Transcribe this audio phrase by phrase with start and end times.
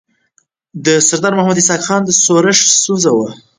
[0.85, 3.29] د سردار محمد اسحق خان د ښورښ ستونزه وه.